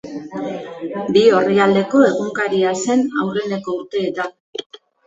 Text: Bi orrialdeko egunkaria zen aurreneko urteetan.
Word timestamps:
Bi 1.17 1.23
orrialdeko 1.41 2.03
egunkaria 2.09 2.75
zen 2.89 3.07
aurreneko 3.27 3.79
urteetan. 3.85 4.39